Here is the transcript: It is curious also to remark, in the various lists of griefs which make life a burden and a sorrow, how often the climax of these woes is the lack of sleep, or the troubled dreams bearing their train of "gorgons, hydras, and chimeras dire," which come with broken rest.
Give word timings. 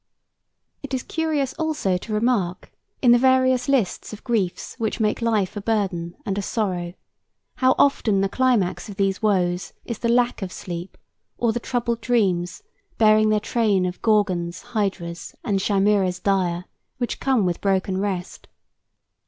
It 0.81 0.95
is 0.95 1.03
curious 1.03 1.53
also 1.59 1.95
to 1.95 2.11
remark, 2.11 2.71
in 3.03 3.11
the 3.11 3.19
various 3.19 3.69
lists 3.69 4.11
of 4.13 4.23
griefs 4.23 4.73
which 4.79 4.99
make 4.99 5.21
life 5.21 5.55
a 5.55 5.61
burden 5.61 6.15
and 6.25 6.39
a 6.39 6.41
sorrow, 6.41 6.95
how 7.57 7.75
often 7.77 8.21
the 8.21 8.27
climax 8.27 8.89
of 8.89 8.95
these 8.95 9.21
woes 9.21 9.73
is 9.85 9.99
the 9.99 10.09
lack 10.09 10.41
of 10.41 10.51
sleep, 10.51 10.97
or 11.37 11.53
the 11.53 11.59
troubled 11.59 12.01
dreams 12.01 12.63
bearing 12.97 13.29
their 13.29 13.39
train 13.39 13.85
of 13.85 14.01
"gorgons, 14.01 14.63
hydras, 14.73 15.35
and 15.43 15.59
chimeras 15.59 16.17
dire," 16.19 16.65
which 16.97 17.19
come 17.19 17.45
with 17.45 17.61
broken 17.61 17.99
rest. 17.99 18.47